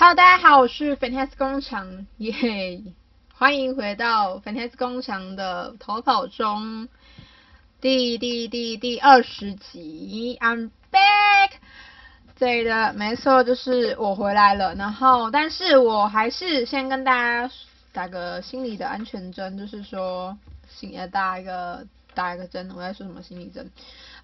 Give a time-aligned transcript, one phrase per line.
[0.00, 2.80] Hello，大家好，我是 Fantas 工厂，耶、
[3.34, 6.88] 欢迎回到 Fantas 工厂的逃跑中
[7.82, 11.50] 第第第第二十集，I'm back。
[12.38, 14.74] 对的，没错，就是我回来了。
[14.74, 17.52] 然后，但是我还是先跟大家
[17.92, 20.34] 打个心理的安全针，就是说，
[20.66, 22.70] 心呃打一个打一个针。
[22.74, 23.70] 我在说什么心理针？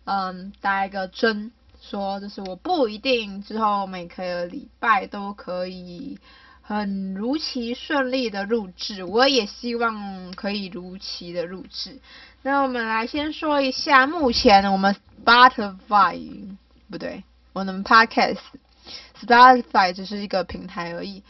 [0.07, 1.53] 嗯，打一个针。
[1.89, 6.19] 说就是我不一定之后每个礼拜都可以
[6.63, 12.01] 很如期顺利的录制，我也希望可以如期的录制。
[12.43, 16.57] 那我们来先说一下，目前我们 Spotify
[16.91, 21.23] 不对，我们 Podcast，Spotify 只是一个平台而已。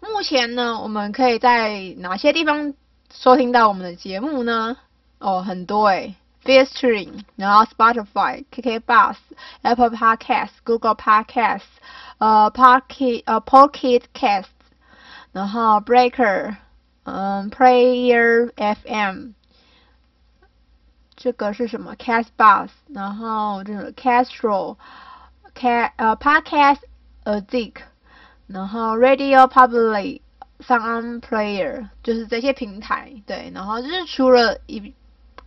[0.00, 2.74] 目前呢，我们可以在哪些地方
[3.12, 4.76] 收听到我们的节目呢？
[5.18, 6.14] 哦，很多诶、欸。
[6.47, 11.61] Firstory 然后 Spotify、KKBox、Apple Podcasts、Google Podcasts、
[12.17, 14.47] 呃 Pocket 呃 Pocket Casts，
[15.31, 16.57] 然后 Breaker，
[17.03, 19.29] 嗯 Player FM，
[21.15, 21.95] 这个是什么？
[21.95, 26.81] Castbox，然后这个 Castro，Cat 呃 Podcast
[27.23, 27.77] Addict，
[28.47, 34.93] 然后 Radio Public、Sound Player，就是这些平台，对，然后就是除了一。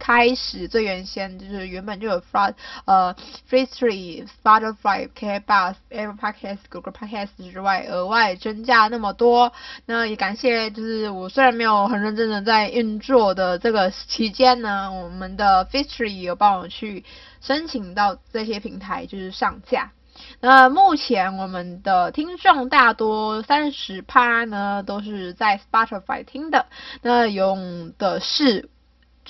[0.04, 3.16] 开始最原先就是原本就有 Fr 呃
[3.48, 9.54] Firstory Spotify、KKBox、Apple Podcasts、Google Podcast 之外，额外增加那么多，
[9.86, 17.06] 那也感谢就是我虽然没有很认真的在运作的这个期间呢，我们的 Firstory 有帮我去
[17.40, 19.92] 申请到这些平台就是上架。
[20.40, 26.66] 那目前我们的听众大多三十趴呢都是在 Spotify 听的，
[27.04, 28.70] 那用的是。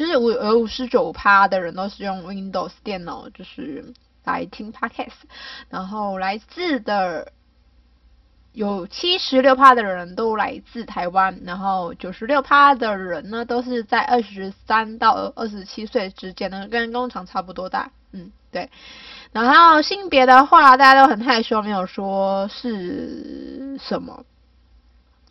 [0.02, 5.12] 就是五有五十九趴的人都是用 Windows 电脑，就是来听 Podcast，
[5.70, 7.32] 然后来自的
[8.52, 18.72] 有七十六趴的人都来自台湾，然后九十六趴的人呢都是在二十三到二十七岁之间的，跟工厂差不多大，嗯，对。
[19.32, 24.26] 然后性别的话，大家都很害羞，没有说是什么。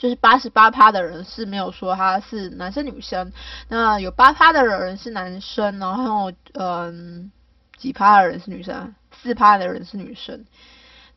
[0.00, 3.32] 就是八十八趴的人是没有说他是男生女生，
[3.68, 7.30] 那有八趴的人是男生，然后嗯
[7.76, 10.46] 几趴的人是女生，四趴的人是女生。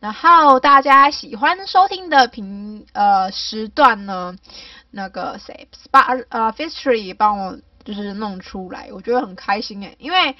[0.02, 4.36] 然后大家喜欢收听的频呃时段呢，
[4.92, 10.36] 那个谁，Spa 呃 Firstory 帮我就是弄出来，我觉得很开心诶，因为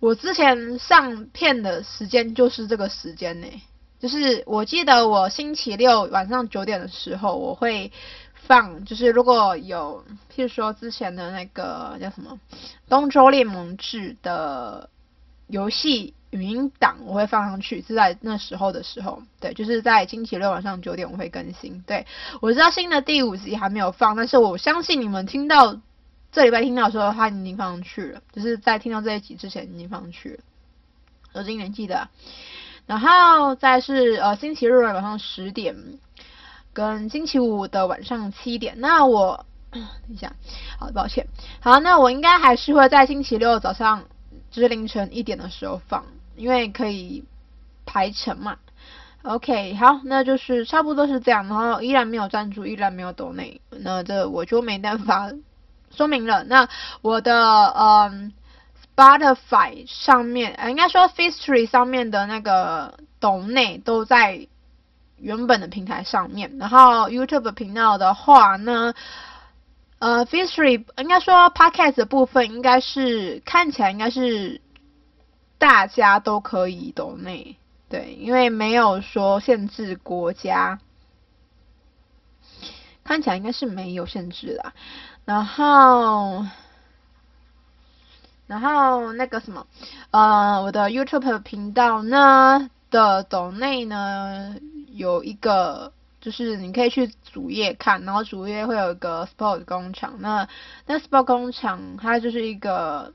[0.00, 3.62] 我之前上片的时间就是这个时间诶。
[4.00, 7.90] 就是我记得我星期六晚上九点的时候，我会
[8.34, 12.38] 放，就是如果有，譬如说之前的那个叫什么
[12.88, 14.88] 《东周列萌志》的
[15.48, 21.82] 游戏语音档，我会放上去，是在那时候的时候，对，就是在星期六晚上九点我会更新。
[21.84, 22.06] 对，
[22.40, 25.76] 我知道新的第五集还没有放，但是我相信你们听到
[26.30, 30.38] 这礼拜听到的时候，它已经放上去了，就是在听到这一集之前已经放上去了。
[31.32, 32.08] 我今年记得。
[32.88, 35.76] 然后再是呃星期日晚上十点，
[36.72, 38.80] 跟星期五的晚上七点。
[38.80, 40.32] 那我 等一下，
[40.78, 41.26] 好抱歉，
[41.60, 44.04] 好，那我应该还是会在星期六早上
[44.50, 46.02] 就是凌晨一点的时候放，
[46.34, 47.22] 因为可以
[47.84, 48.56] 排程嘛。
[49.22, 51.46] OK，好，那就是差不多是这样。
[51.46, 55.30] 然后依然没有赞助，依然没有抖内，那这我就没办法
[55.94, 56.42] 说明了。
[56.44, 56.66] 那
[57.02, 58.32] 我的嗯。
[58.98, 64.48] Spotify 上面，呃，应该说 Firstory 上面的那个抖内都在
[65.18, 66.58] 原本的平台上面。
[66.58, 68.92] 然后 YouTube 频道的话呢，
[70.00, 74.60] 呃，Firstory 应该说 Podcast 的部分应该是看起来应该是
[75.58, 77.54] 大家都可以抖内，
[77.88, 80.80] 对，因为没有说限制国家，
[83.04, 84.72] 看起来应该是没有限制的。
[85.24, 86.44] 然后。
[88.48, 89.66] 然后那个什么，
[90.10, 94.56] 呃，我的 YouTube 频道呢的抖内呢
[94.94, 95.92] 有一个，
[96.22, 100.48] 就是你可以去主页看，然后主页会有一个 Sport 工厂，那
[100.86, 103.12] 那 Sport 工厂它就是一个，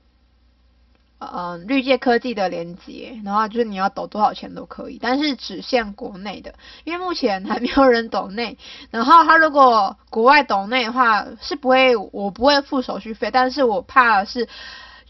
[1.18, 6.53] 呃，绿界科技的连接，然后就是你要抖多少钱都可以，但是只限国内的，
[6.83, 8.59] 因为目前还没有人抖内，
[8.91, 14.47] 然后他如果国外抖内的话是不会，我不会付手续费，但是我怕是。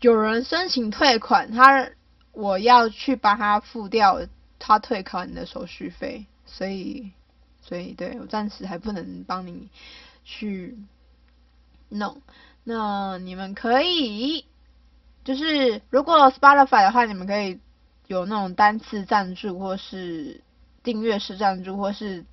[0.03, 1.89] 有人申请退款，他
[2.33, 4.19] 我要去帮他付掉
[4.59, 7.13] 他退款的手续费，所以
[7.61, 9.69] 所以对我暂时还不能帮你
[10.25, 10.77] 去
[11.87, 12.21] 弄。
[12.65, 14.45] 那你们可以
[15.23, 17.61] 就是如果 Spotify 的话，你们可以
[18.07, 20.41] 有那种单次赞助，或是
[20.83, 22.25] 订阅式赞助，或是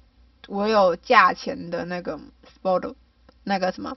[0.48, 2.18] 我有价钱的那个
[2.52, 2.96] spot，
[3.44, 3.96] 那个什么，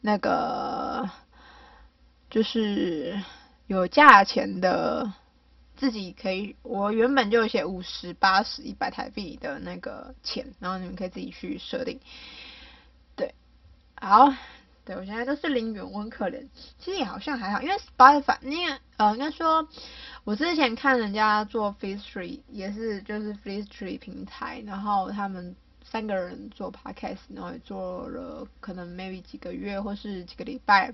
[0.00, 1.08] 那个
[2.34, 3.16] 就是
[3.68, 5.12] 有价钱的，
[5.76, 12.00] 自己可以，我原本就写五十、八十、一百台币的那个钱，然后你们可以自己去设定。
[13.14, 13.32] 对，
[13.94, 14.34] 好，
[14.84, 16.44] 对我现在都是零元，我很可怜。
[16.80, 19.68] 其实也好像还好，因为 Spotify，因为呃，应该说。
[20.24, 25.54] 我之前看人家做 Firstory 也是就是 Firstory 平台，然后他们
[25.84, 30.92] 三个人做 Podcast，然后也做了可能 maybe 几个月或是几个礼拜，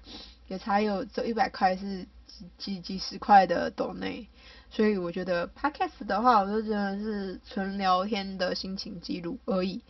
[0.51, 4.27] 也才有这一百块是几几几十块的抖内，
[4.69, 9.81] 所以我觉得 Podcast 的话，我就觉得是纯聊天的心情记录而已。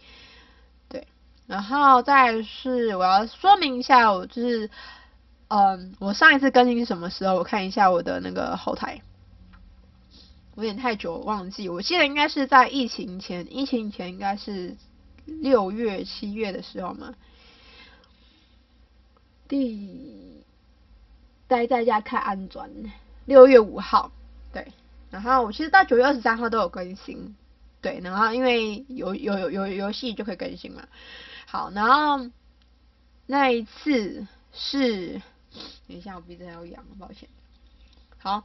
[0.91, 1.07] 对，
[1.47, 4.69] 然后再是我要说明一下，我就是
[5.49, 7.37] 嗯，我上一次更新是什么时候？
[7.37, 9.01] 我看一下我的那个后台。
[10.57, 14.77] 有点太久忘记，我记得应该是在疫情前，疫情前应该是
[15.25, 17.15] 六月七月的时候嘛。
[19.49, 20.30] 第
[21.51, 22.71] 待在家看安装，
[23.27, 24.11] 六月五号，
[24.53, 24.73] 对，
[25.11, 27.37] 然后我其实到九月二十三号都有更新，
[27.83, 30.85] 对，然后因为有有有有游戏就可以更新嘛。
[31.47, 32.31] 好，然后
[33.27, 35.21] 那一次是，
[35.89, 37.29] 等一下我鼻子还要痒，抱歉。
[38.19, 38.45] 好，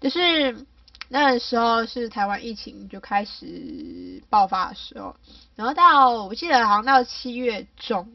[0.00, 0.66] 就是。
[1.10, 5.16] 那时候是台湾疫情就开始爆发的时候，
[5.56, 8.12] 然后到我记得好像到七月中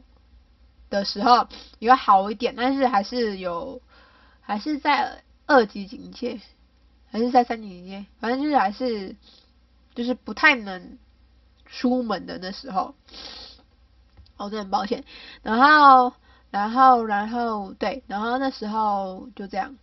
[0.93, 1.47] 的时候
[1.79, 3.81] 有好一点，但是还是有，
[4.41, 6.39] 还是在二级警戒，
[7.11, 9.15] 还是在三级警戒，反正就是还是
[9.95, 10.97] 就是不太能
[11.65, 12.93] 出门的那时候，
[14.37, 15.03] 哦真的很抱歉。
[15.41, 16.13] 然后，
[16.51, 19.75] 然后，然后对，然后那时候就这样。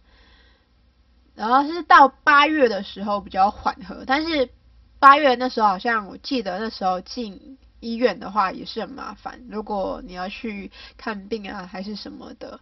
[1.35, 4.51] 然后是到八月的时候比较缓和，但是
[4.99, 12.61] 八月那时候好像我记得那时候进医院的话也是很麻烦，如果你要去看病啊还是什么的，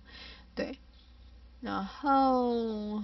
[0.54, 0.78] 对。
[1.60, 3.02] 然后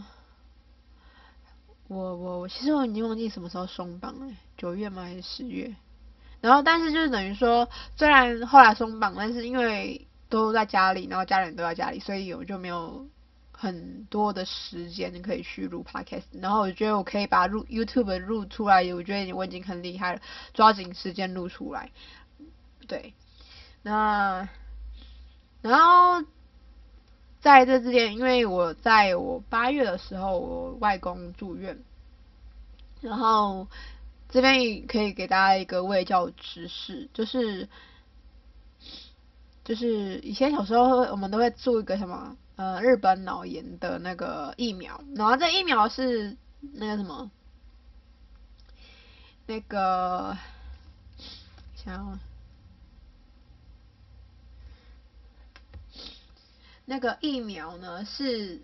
[1.88, 5.74] 我我我其实我已经忘记什么时候松绑了，九月吗还是十月？
[6.40, 13.06] 然后但是就是等于说，虽然后来松绑，但是因为都在家里，然后家人都在家里，所以我就没有。
[13.64, 20.20] 很多的时间你可以去录 podcast，然后我觉得我可以把录 YouTube 录出来，我觉得我已经很厉害了，
[20.52, 21.90] 抓紧时间录出来。
[22.86, 23.14] 对，
[23.82, 24.46] 那
[25.62, 26.22] 然后
[27.40, 31.82] 在这之前，因为我在我八月的时候，我外公住院，
[33.00, 33.66] 然后
[34.28, 37.68] 这边可以给大家一个卫教知识，就是
[39.64, 42.36] 就是以前小时候我们都会做一个什么？
[42.56, 46.36] 呃，日本脑炎的那个疫苗，然后这疫苗是
[46.72, 47.30] 那个什么，
[49.46, 50.36] 那个
[51.74, 52.20] 想
[56.84, 58.60] 那个疫苗呢是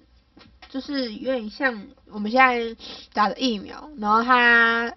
[0.69, 2.77] 就是有点像我们现在
[3.13, 4.95] 打的疫苗，然后它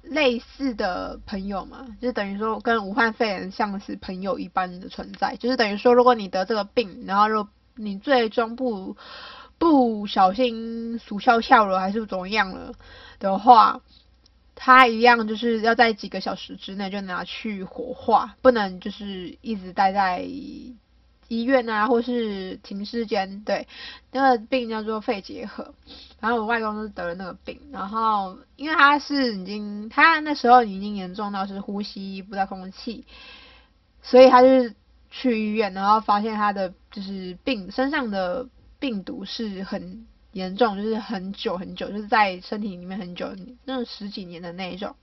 [0.00, 8.96] 类似的朋友嘛，就等于说跟武汉肺炎像是朋友一般的存在，就是等于说如果你得这个病，然后如果你最终不
[9.58, 12.74] 不小心鼠翘翘了，还是怎么样了
[13.18, 13.80] 的话，
[14.54, 20.20] 它一样就是要在几个小时之内就拿去火化，不能就是一直待在
[21.28, 23.42] 医院啊，或是停尸间。
[23.44, 23.66] 对，
[24.10, 25.74] 那个病叫做肺结核，
[26.20, 33.06] 然后我外公是得了那个病，然后因为他是已经他那时候已经严重到是呼吸不到空气，
[34.02, 34.74] 所以他就是。
[35.14, 38.48] 去医院，然后发现他的就是病身上的
[38.80, 43.30] 病毒是很严重，就是很久很久，就是在身体里面很久，
[43.66, 44.96] 那种十几年的那一种。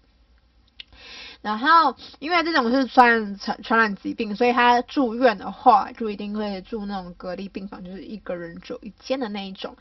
[1.41, 9.77] 然后因为这种是传染传传染疾病，所以他住院的话就一定会住那种隔离病房，就是一个人住一间的那一种。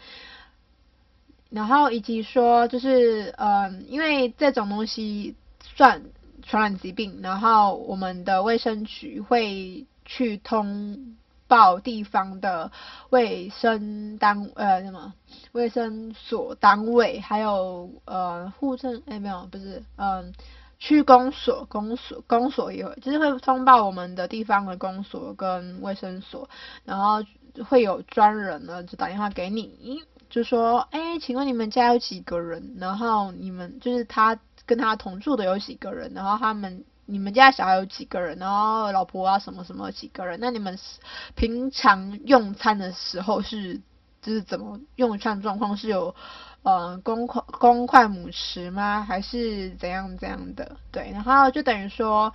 [1.48, 6.02] 然后以及说就是呃，因为这种东西算
[6.42, 9.86] 传染疾病，然后我们的卫生局会。
[10.10, 12.72] 去通报地方的
[13.10, 15.12] 卫生单呃什么
[15.52, 20.32] 卫生所单位，还有呃户政哎没有不是嗯
[20.78, 26.48] 区公所公所公所也会就是会通报我们的地方的公所跟卫生所，
[26.84, 27.22] 然后
[27.68, 32.76] 会有专人呢就打电话给你，就说哎请问你们家有几个人？
[32.78, 36.12] 然后你们就是他跟他同住的有几个人？
[36.14, 36.82] 然后他们。
[37.10, 38.38] 你们家小孩有几个人？
[38.38, 40.38] 然后老婆啊什么什么几个人？
[40.42, 40.78] 那你们
[41.34, 43.80] 平常用餐的时候是
[44.20, 45.74] 就是怎么用餐状况？
[45.74, 46.14] 是有
[46.62, 49.06] 呃公筷公筷母匙吗？
[49.08, 50.76] 还是怎样怎样的？
[50.92, 52.34] 对，然后就等于说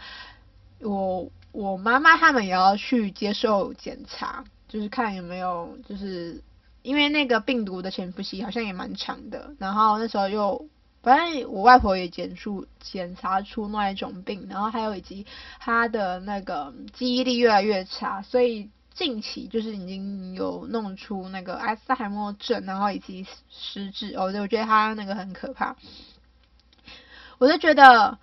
[0.80, 6.42] 我我妈妈他们也要去接受检查，就是看有没有，就是
[6.82, 10.68] 因为那个病毒的潜伏期好像也蛮长的，然后那时候又。
[11.04, 15.26] 反正我外婆也检出检查出那一种病，然后还有以及
[15.60, 24.16] 她的那个记忆力越来越差，所以近期就是已经有弄出那个阿兹海默症，然后以及失智。
[24.16, 25.76] 哦，我觉得她那个很可怕。
[27.38, 28.18] 我就觉得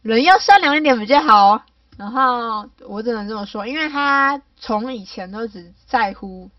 [0.00, 1.64] 人要善良一点比较好。
[1.98, 6.50] 然后我只能这么说，因为她从以前都只在乎。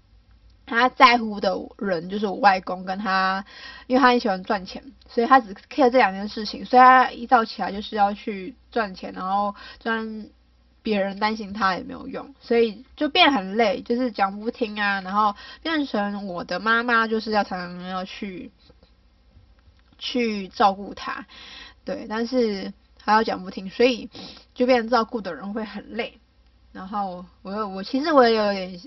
[0.77, 3.43] 他在乎的人就是我外公跟他，
[3.87, 6.65] 因为他很喜欢赚钱，所以他只 care 这两件事情。
[6.65, 10.25] 所以他一早起来就是要去赚钱，然后让
[10.81, 15.01] 别人担心他也没有用，所以就变很累，就是讲不听啊。
[15.01, 18.49] 然后变成我的妈妈就是要常常要去
[19.99, 21.25] 去照顾他，
[21.83, 22.71] 对，但是
[23.03, 24.09] 还要讲不听，所以
[24.55, 26.17] 就变成照顾的人会很累。
[26.71, 28.81] 然后我我其实我也有点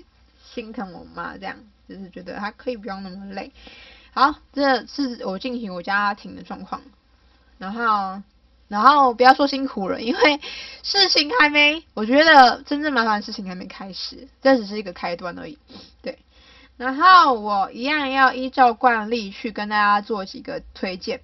[0.55, 1.59] 心疼我妈这样。
[1.89, 3.53] 就是觉得他可以不用那么累。
[4.13, 6.81] 好，这是我进行我家庭的状况。
[7.59, 8.23] 然后，
[8.69, 10.41] 然后不要说辛苦了，因为
[10.83, 15.59] 事情还没，我觉得真正麻烦的事情还没开始，这只是一个开端而已。
[16.03, 16.19] 对。
[16.77, 21.21] 然后我一样要依照惯例去跟大家做几个推荐。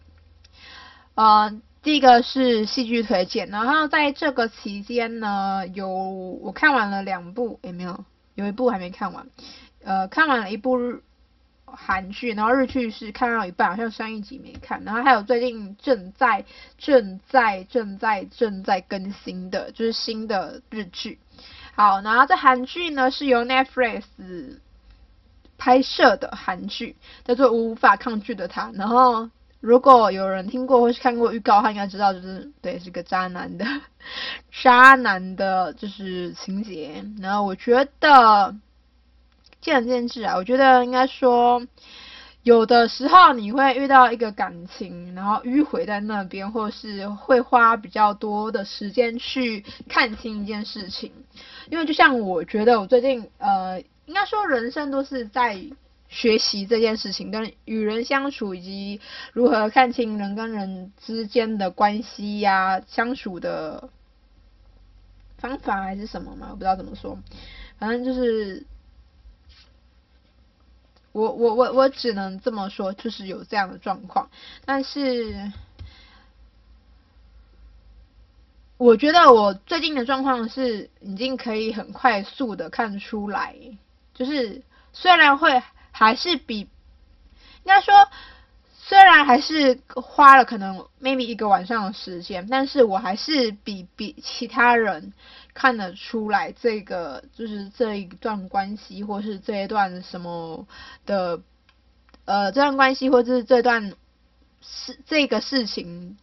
[1.15, 3.49] 呃，第一个是戏剧推荐。
[3.49, 8.05] 然后在这个期间呢，有我看完了两部，有没有？
[8.37, 9.27] 有一部还没看完。
[9.83, 10.79] 呃，看完了一部
[11.65, 14.83] 韩剧，然后日剧是看到一半，好像上一集没看。
[14.85, 16.45] 然后还有最近正在
[16.77, 21.19] 正在正在正在更新的，就是新的日剧。
[21.75, 24.03] 好，然后这韩剧呢是由 Netflix
[25.57, 28.67] 拍摄的韩剧，叫做《无法抗拒的他》。
[28.77, 33.65] 然后如果有人听过或是看过预告，他应该知道，就是对，是个渣男的
[34.63, 37.05] 渣男的，就是情节。
[37.21, 38.55] 然后我觉得。
[39.61, 41.67] 见仁见智啊，我觉得应该说，
[42.43, 51.13] 有的时候你会遇到一个感情，然后迂回在那边，或是会花比较多的时间去看清一件事情。
[51.69, 55.63] 因为就像我觉得我最近呃，应该说人生都是在
[56.09, 59.01] 学习这件事情，跟与人相处以及
[59.35, 63.91] 如何看清人跟人之间的关系呀、相处的
[65.37, 67.19] 方法还是什么嘛，我不知道怎么说，
[67.79, 68.65] 反正就是。
[71.13, 74.31] 我我我我只能这么说，就是有这样的状况，
[74.65, 75.53] 但是
[78.77, 83.57] 我觉得我最近的状况是已经可以很快速的看出来，
[84.15, 84.63] 就是
[84.93, 86.69] 虽然会还是比应
[87.65, 87.95] 该说。
[88.83, 95.13] 虽然还是花了可能 maybe 一个晚上的时间，但是我还是比比其他人
[95.55, 100.67] 看得出来这个就是这一段关系，或是这一段什么
[101.07, 101.41] 的，
[102.25, 103.95] 呃，这段关系或者是这段
[104.61, 106.17] 事这个事情，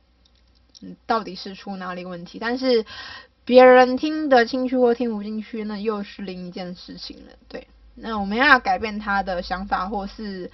[0.81, 2.39] 嗯，到底是出哪里问题？
[2.39, 2.85] 但是
[3.45, 7.33] 别人听得进去或听不进去，那又是另一件事情了。
[7.47, 10.51] 对，那我们要改变他的想法，或是。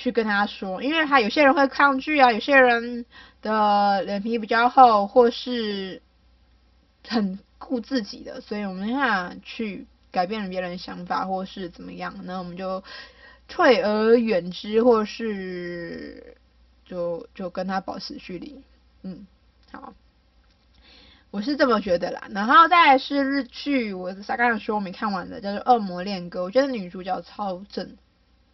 [0.00, 3.04] 去跟他说，因为他有些人会抗拒啊，有些人
[3.42, 6.00] 的脸皮比较厚，或是
[7.06, 12.82] 很顾自己的，所以我们要去改变别人的想法，或是怎么样，那我们就
[13.46, 16.36] 退而远之，或是
[16.84, 18.62] 就就跟他保持距离。
[19.02, 19.26] 嗯，
[19.72, 19.94] 好，
[21.30, 22.28] 我是这么觉得啦。
[22.30, 27.96] 然后再是日剧，我刚刚说我没看完的，叫做《恶魔恋歌》，我觉得女主角超正。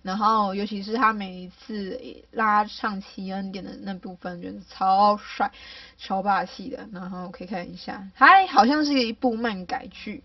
[0.04, 1.98] 然后，尤其是他每一次
[2.30, 5.50] 拉上齐恩典的那部分，觉得超帅、
[5.96, 6.86] 超霸气的。
[6.92, 10.22] 然后可以看一下，它好像是一部漫改剧。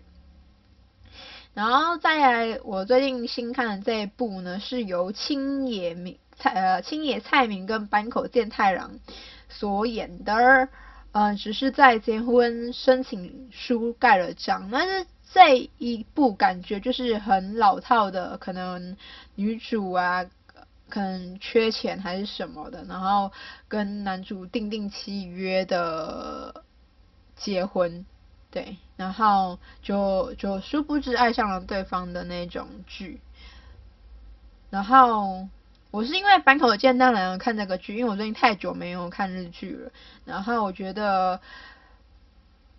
[1.54, 8.90] 然后再来，我最近新看的这一部呢，是由青野明菜呃青野菜明跟坂口健太郎
[9.48, 10.68] 所演的，
[11.12, 15.06] 呃，只是在结婚申请书盖了章，但是。
[15.32, 18.96] 这一部感觉就是很老套的，可能
[19.36, 20.24] 女主啊，
[20.88, 23.30] 可能缺钱还是什么的，然后
[23.68, 26.64] 跟男主订定契约的
[27.36, 28.04] 结婚，
[28.50, 33.20] 对，然后就就殊不知爱上了对方的那种剧。
[34.68, 35.48] 然后
[35.92, 39.92] 我是因为坂口健太郎看这个剧，因为我最近太久没有看日剧了，
[40.24, 41.40] 然后我觉得。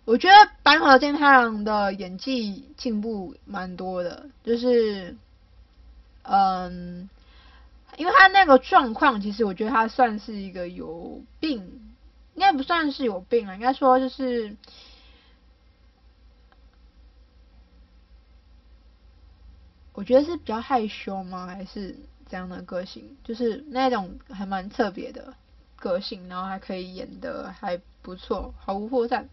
[0.04, 5.16] 我觉得坂口健太郎的演技进步蛮多的，就是，
[6.22, 7.08] 嗯，
[7.96, 11.58] 因为他那个状况，其实我觉得他算是一个有病
[12.34, 14.56] 应该不算是有病了，应该说就是，
[19.92, 21.46] 我觉得是比较害羞吗？
[21.46, 21.94] 还是
[22.28, 23.16] 这样的个性？
[23.22, 25.34] 就是那种还蛮特别的
[25.76, 29.26] 个性，然后还可以演的还不错，毫无破绽，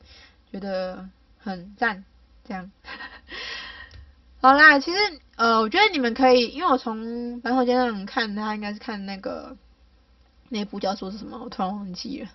[0.52, 2.04] 觉得很赞，
[2.44, 2.72] 这样。
[4.42, 4.98] 好啦，其实
[5.36, 9.58] 呃，我觉得你们可以，因为我从白头先生看他，应该是看那个
[10.48, 12.30] 那部叫做是什么，我突然忘记了。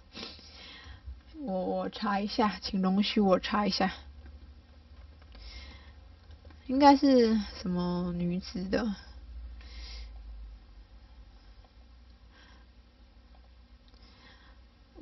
[1.41, 3.91] 我我查一下，请容许我查一下，
[6.67, 8.95] 应该是什么女子的。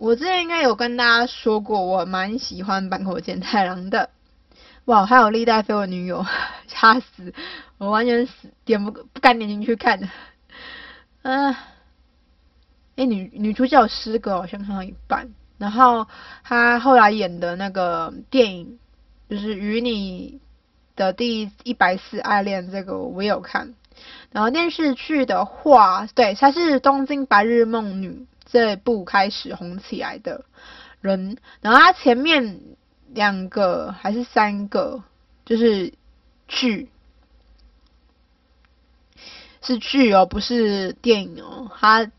[0.03, 4.11] 我之前应该有跟大家说过，我蛮喜欢坂口健太郎的。
[4.87, 6.27] 哇，还有历代绯闻女友，
[6.67, 7.33] 吓死！
[7.79, 8.33] 我完全死
[8.65, 10.09] 点不不敢点进去看的。
[11.23, 11.57] 嗯、呃，
[12.97, 15.31] 哎，女女主角诗歌好像看到一半。
[15.57, 16.09] 然后
[16.43, 18.81] 他后来演的那个电影，
[19.31, 20.41] 就是《与你
[20.97, 23.73] 的第一百次爱恋》，这个我有看。
[24.33, 28.09] 然后电视剧的话，对，他是《东京白日梦女》
[28.53, 30.45] 这部开始红起来的
[31.01, 31.39] 人。
[31.61, 32.61] 然后他前面
[33.09, 35.03] 两个还是三个，
[35.45, 35.95] 就是
[36.47, 36.91] 剧，
[39.63, 41.71] 是剧哦，不是电影哦。
[41.81, 42.11] 他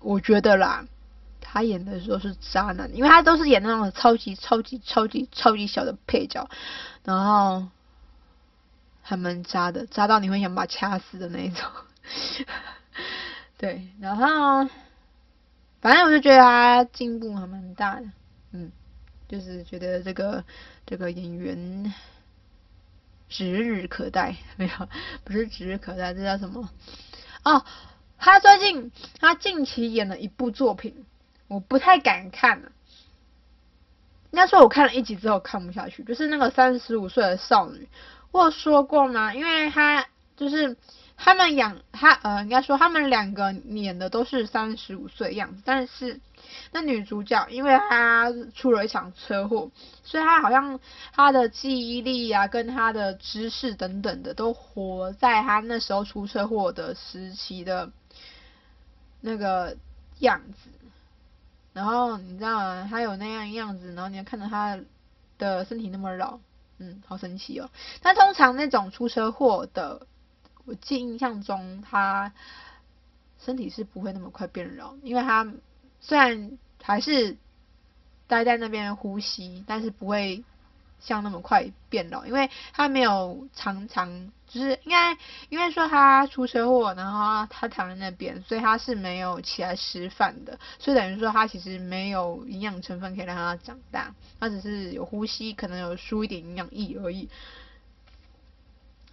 [0.00, 0.84] 我觉得啦。
[1.54, 6.48] 他演的时候是渣男，因为他都是演那种超级超级超级超级小的配角，
[7.04, 7.68] 然后
[9.02, 11.70] 还蛮渣的，渣到你会想把他掐死的那一种。
[13.58, 14.66] 对，然后
[15.82, 18.06] 反正我就觉得他进步还蛮大的，
[18.52, 18.72] 嗯，
[19.28, 20.42] 就是觉得这个
[20.86, 21.92] 这个演员
[23.28, 24.88] 指日可待，没有，
[25.24, 26.70] 不是指日可待，这叫什么？
[27.44, 27.64] 哦，
[28.16, 31.04] 他最近他近期演了一部作品。
[31.48, 32.72] 我不太敢看了，
[34.30, 37.88] 应该说我看了一集之后看不下去，就是那个三十五岁的少女，
[38.30, 39.34] 我有说过吗？
[39.34, 40.78] 因为他就是
[41.24, 46.20] 他们养他呃，应该说他们两个演的都是三十五岁样子，但是
[46.72, 49.70] 那女主角因为她出了一场车祸，
[50.02, 50.80] 所以她好像
[51.12, 57.92] 她的记忆力啊跟她的知识等等的都活在她那时候出车祸的时期的
[59.20, 59.76] 那个
[60.18, 60.70] 样子。
[61.72, 62.88] 然后你知道吗？
[62.90, 64.78] 他有那样样子，然后你要看着他
[65.38, 66.38] 的身体那么老，
[66.78, 67.70] 嗯，好神奇哦。
[68.02, 70.06] 但通常那种出车祸的，
[70.64, 72.32] 我记印象中他
[73.38, 75.52] 身体是不会那么快变老，因为他
[76.00, 77.36] 虽然还是
[78.26, 80.44] 待在那边呼吸，但是不会。
[81.04, 97.28] 像那么快变老，因为他没有常常，就是应该因为说他出车祸，然后他躺在那边，所以他是没有起来吃饭的，所以等于说他其实没有营养成分可以让他长大，他只是有呼吸，可能有输一点营养液而已。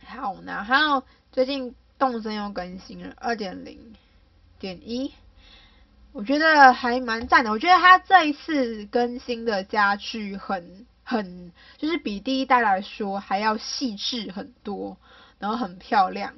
[0.06, 3.78] 好，然后最近动森又更新了二点零
[4.60, 5.14] 点一，
[6.12, 10.86] 我觉得还蛮赞的，我觉得他这一次更新的家具很。
[11.02, 14.96] 很就是比第一代来说还要细致很多，
[15.40, 16.36] 然后很漂亮，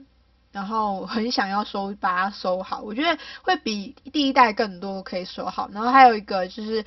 [0.53, 2.79] 然后很想要收把它收好。
[2.79, 5.69] 我觉得会比第一代更多可以收好。
[5.73, 6.85] 然后还有一个就是，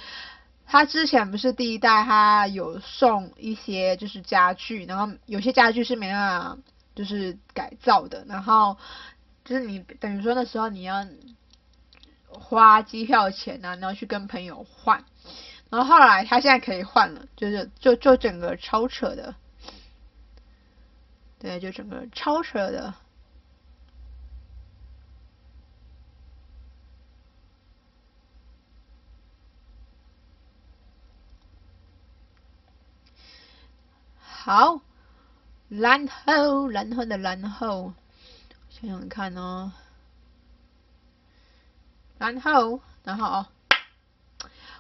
[0.67, 6.57] 他之前不是第一代他有送一些就是家具，然后有些家具是没办法
[6.95, 8.77] 就是改造的，然后
[9.45, 11.07] 就是你等于说那时候你要
[12.29, 15.05] 花机票钱啊，然后去跟朋友换。
[15.71, 19.35] 然后后来他现在可以换了，就是就就整个超扯的，
[21.41, 22.95] 对，就整个超扯的。
[34.21, 34.81] 好，
[35.79, 37.93] 然后然后的然后，
[38.71, 39.73] 想想看哦，
[42.19, 43.47] 然后然后哦。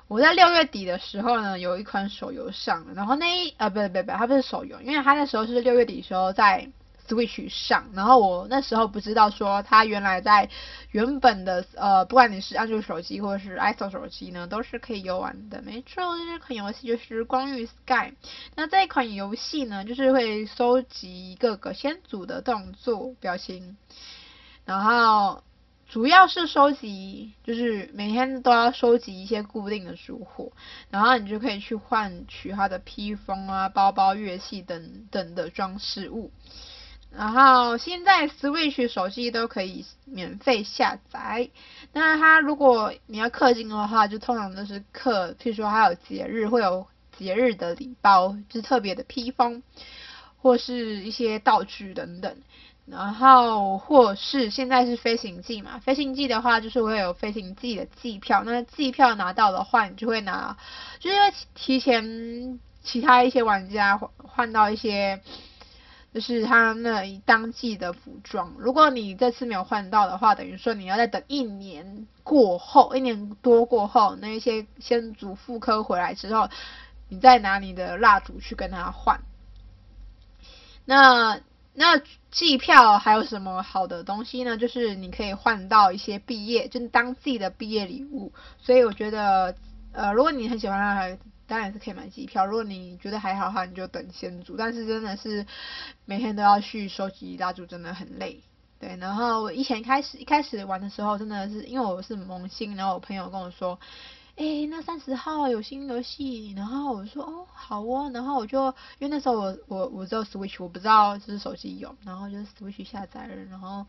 [0.06, 6.70] 我在六月底的时候呢，有一款手游上了，然后那一呃不不不，它不是手游，因为它那时候是六月底的时候在
[7.06, 10.48] Switch 上，然后我那时候不知道说它原来在
[10.90, 15.62] 原本的呃，不管你是安卓手机或者是 i p o n e 手机呢，都是可以游玩的。
[15.62, 18.10] 没错，这款游戏就是《光遇 Sky》。
[18.54, 23.76] 那这一款游戏呢，就是会收集各个先祖的动作表情，
[24.64, 25.42] 然后。
[25.86, 30.50] 主要是收集，就是每天都要收集一些固定的书货，
[30.90, 36.32] 然后你就可以去换取它的披风啊、包包、乐器等等的装饰物。
[37.16, 41.48] 然后现在 Switch 手机都可以免费下载。
[41.92, 46.84] 那它如果你要氪金的话，就通常都是氪，譬如说还有节日会有
[47.16, 49.62] 节日的礼包，就是特别的披风，
[50.42, 52.36] 或是一些道具等等。
[52.86, 58.42] 然后或是现在是飞行季嘛，飞行季的话就是会有飞行季的季票。
[58.44, 60.56] 那季票拿到的话，你就会拿，
[60.98, 65.20] 就是因为提前其他一些玩家换到一些。
[66.14, 76.48] 就是他那一当季的服装，如果你这次没有换到的话，等于说你要再等一年过后，一年多过后，那一些先祖复刻回来之后，
[77.08, 79.20] 你再拿你的蜡烛去跟他换。
[80.84, 81.40] 那
[81.72, 82.00] 那
[82.30, 84.56] 季票还有什么好的东西呢？
[84.56, 88.32] 就是你可以换到一些毕业，就是当季的毕业礼物。
[88.62, 89.56] 所以我觉得，
[89.90, 91.18] 呃，如果你很喜欢他。
[91.46, 94.56] 当然是可以买机票，如果你觉得还好的话，你就等先组。
[94.56, 95.46] 但是真的是
[96.04, 98.42] 每天都要去收集蜡烛，真的很累。
[98.78, 103.78] 对，然后我以前开始一开始玩的时候，真的是因为我是萌新，然后我朋友跟我说，
[104.36, 108.66] 哎、那三十号有新游戏，然后我说哦好哦，然后我就
[108.98, 113.86] 因为那时候我我我只有 Switch，我不知道就是手机有，然后就 Switch 下载了，然后。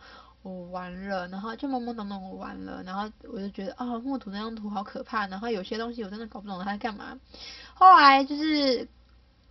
[0.51, 7.19] 我玩了，然后就懵懵懂懂我玩了，然后我就觉得啊、哦，木图那张图好可怕，然后有些东西我真的搞不懂他在干嘛。
[7.73, 8.87] 后来就是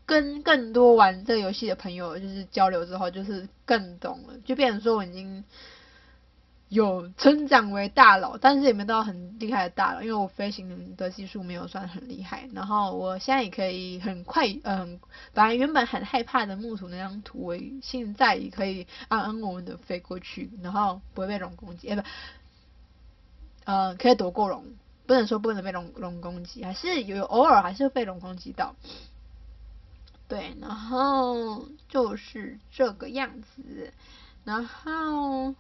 [0.07, 5.45] 跟更多玩这个游戏的朋友就是交流之后，就是更懂了，就变成说我已经。
[6.75, 12.49] 有成长为大佬，但是也没到很厉害的大佬，因为我飞行的技术没有算很厉害。
[12.53, 14.99] 然后我现在也可以很快，嗯，
[15.33, 22.03] 本来原本很害怕的木土那张图，我现在也可以安安稳稳的飞过去，然后不会被龙攻击，哎不，
[23.67, 24.65] 呃，可以躲过龙，
[25.07, 28.75] 不能说不能被龙龙攻击，还是有偶尔还是会被龙攻击到。
[30.27, 33.93] 对，然后就是这个样子，
[34.43, 35.55] 然后。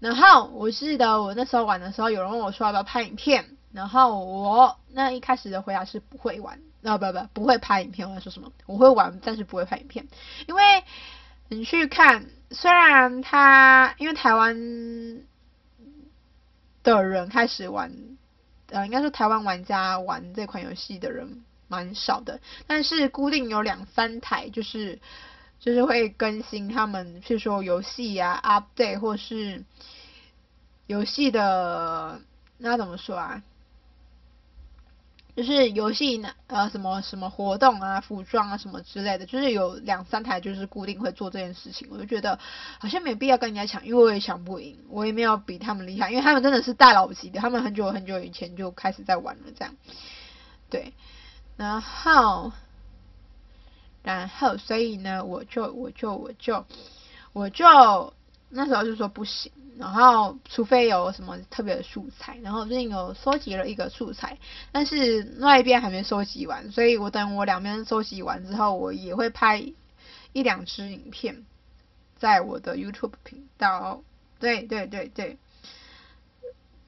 [0.00, 8.08] 然后我记得我那时候玩的时候，有人问我说要不要拍影片，然后我那一开始的回答是不会玩，啊不不不会拍影片。
[8.08, 8.50] 我在说什么？
[8.64, 10.08] 我会玩，但是不会拍影片，
[10.48, 10.62] 因为
[11.48, 14.56] 你去看，虽然他因为台湾
[16.82, 17.94] 的人开始玩，
[18.70, 24.98] 呃，应该说台湾玩家玩这款游戏的人蛮少的，但是固定有两三台，就是。
[25.60, 29.62] 就是会更新他们，譬如说游戏啊，update 或是
[30.86, 32.18] 游戏的
[32.56, 33.42] 那怎么说啊？
[35.36, 41.86] 就是游戏呢，呃，什么什么活动啊，服装啊什么之类的，就是有两三台就是固定会做这件事情。
[41.90, 42.38] 我就觉得
[42.78, 49.74] 好像没必要跟人家抢，因为我也抢不赢，我也没有比他们厉害，因为他们真的是大佬级的，他们很久很久以前就开始在玩了，这样。
[50.70, 50.94] 对，
[51.58, 52.50] 然后。
[54.02, 56.64] 然后，所以呢，我就我就我就
[57.32, 57.64] 我就
[58.48, 59.52] 那时候就说不行。
[59.78, 62.36] 然后，除非有什么特别的素材。
[62.42, 64.36] 然后最近有收集了一个素材，
[64.72, 69.72] 但是那一边还没收集完，所以我等我两边收集完之后，我也会拍
[70.34, 71.46] 一两支影片
[72.18, 74.02] 在我的 YouTube 频道。
[74.38, 75.38] 对对对对，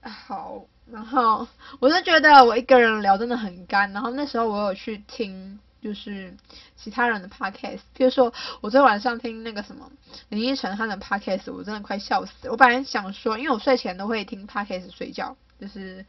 [0.02, 0.64] 好。
[0.90, 1.46] 然后
[1.80, 3.90] 我就觉得我一个人聊真的很干。
[3.92, 5.58] 然后那时候我有去听。
[5.82, 6.32] 就是
[6.76, 9.90] 其他人的 podcast，比如说我昨天晚上听那个什么
[10.28, 12.48] 林依晨他的 podcast，我真的快笑死。
[12.48, 16.06] 我本来想说，因为我睡前都会听 podcast 睡觉，就是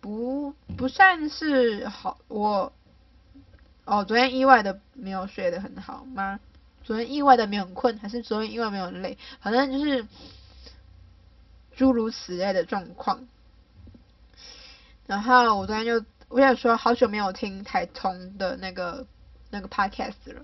[0.00, 2.18] 不不算是好。
[2.28, 2.72] 我
[3.84, 6.38] 哦，昨天意外的没有睡得很好吗？
[6.84, 9.18] 昨天意外的没有很困，还是昨天意外没有累？
[9.40, 10.06] 反正就是
[11.74, 13.26] 诸如此类的状况。
[15.08, 16.06] 然后我昨天就。
[16.28, 19.06] 我想说，好久没有听台通的那个
[19.50, 20.42] 那个 podcast 了，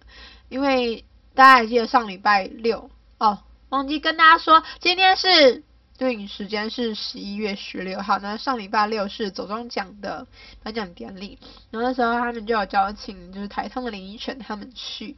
[0.49, 5.65] 因为大家还记得上礼拜六哦，忘记跟大家说，今天是
[5.99, 10.25] 对应时间是十一月十六号，那上礼拜六是走中奖的
[10.63, 11.37] 颁奖典礼，
[11.73, 15.17] 然后那时候他们就有邀请就是台通的林依晨他们去，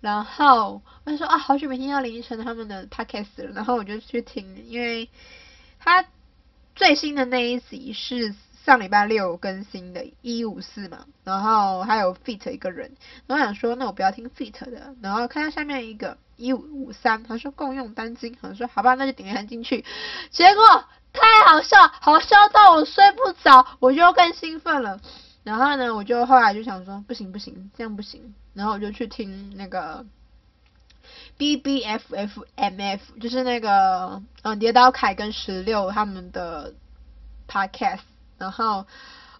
[0.00, 5.10] 然后我就说啊，好久没听到林依晨他们的 podcast 了，然后我就去听，因为
[5.80, 6.04] 他
[6.76, 8.32] 最新的那一集是。
[8.68, 12.92] 上礼拜六更新的一五四嘛，然后还有 feat 一个人，
[13.26, 19.86] 然后想说那我不要听 feat 的，然后看到下面一个一五五三，他说共用单晶，他说好吧，那就点开进去，
[20.28, 25.00] 结果太好笑，好笑到我睡不着，我就更兴奋了，
[25.44, 30.04] 然后呢，我就后来就想说不行不行，这样不行，然后我就去听那个
[31.38, 36.74] B B F F M F，就是那个嗯跌倒凯跟十六他们的
[37.48, 38.00] podcast。
[38.38, 38.86] 然后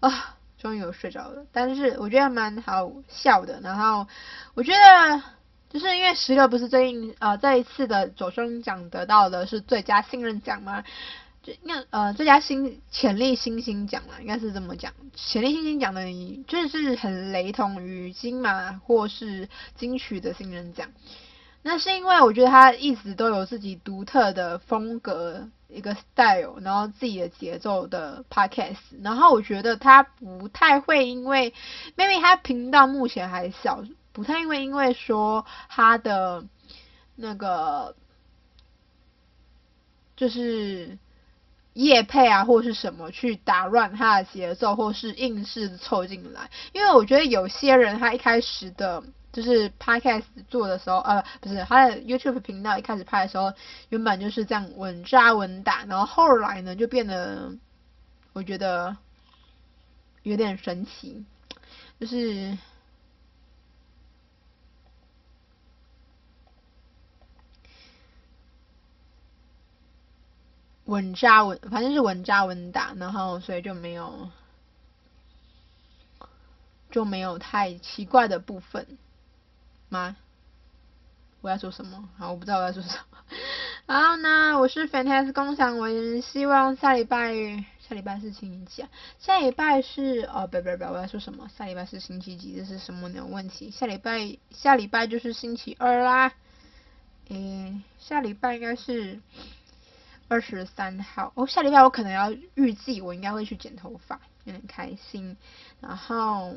[0.00, 3.60] 啊，终于有睡着了，但是我觉得蛮好笑的。
[3.62, 4.06] 然后
[4.54, 5.22] 我觉得
[5.70, 10.82] 就是因为十个不是最近呃这一次的走钟奖得到的是最佳新人奖吗？
[11.42, 14.92] 就那呃最佳新潜力新星奖嘛，应该是这么讲。
[15.14, 16.02] 潜力新星奖的
[16.46, 20.88] 就是很雷同于金马或是金曲的新人奖。
[21.62, 31.52] 那是因为我觉得他一直都有自己独特的风格，一个 style，然后自己的节奏的 podcast，然后我觉得他不太会因为
[31.96, 36.44] ，maybe 他频道目前还小，不太因为因为说他的
[37.16, 37.94] 那个
[40.16, 40.96] 就是
[41.74, 49.02] 业配啊或是什么去打乱他的节奏，或是硬是凑进来，因为我觉得有些人他一开始的。
[49.30, 53.52] 就是 podcast 做的时候，呃，不是他的 YouTube 频道一开始拍的时候，
[53.90, 57.52] 原本就是这样稳扎稳打，然后后来呢就变得，
[58.32, 58.96] 我觉得
[60.22, 61.24] 有点神奇，
[62.00, 62.56] 就是
[70.86, 74.30] 稳扎稳，反正是稳扎稳打，然后所以就没有
[76.90, 78.98] 就没有太奇怪的部分。
[79.88, 80.16] 吗？
[81.40, 82.08] 我要说什么？
[82.18, 83.18] 好，我不知道我要说什么。
[83.86, 85.88] 然后呢，我是 Fantastic 共享，我
[86.20, 87.32] 希望下礼拜，
[87.78, 88.88] 下礼拜是星期几啊？
[89.20, 91.48] 下礼拜是哦，不不不，我要说什么？
[91.56, 92.56] 下礼拜是星期几？
[92.56, 93.24] 这是什么呢？
[93.24, 93.70] 问题？
[93.70, 96.32] 下礼拜下礼拜就是星期二啦。
[97.28, 99.20] 诶，下礼拜应该是
[100.26, 101.32] 二十三号。
[101.36, 105.36] 哦，下礼拜我可能要预计我应该会去剪头发，有点开心。
[105.80, 106.52] 然后。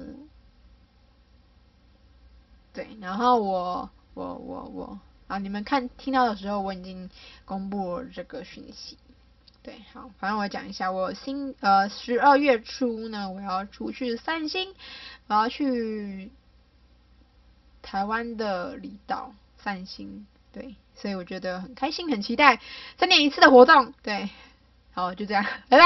[2.73, 7.10] 对，然后我我我我啊，你们看听到的时候，我已经
[7.45, 8.97] 公布了这个讯息。
[9.63, 14.73] 对，好，反正我讲一下，我新呃十二月初呢，我要出去散心，
[15.27, 16.31] 我要去
[17.81, 20.25] 台湾的离岛散心。
[20.51, 22.60] 对，所以我觉得很开心，很期待
[22.97, 23.93] 三年一次的活动。
[24.01, 24.29] 对，
[24.93, 25.86] 好，就这样，拜拜。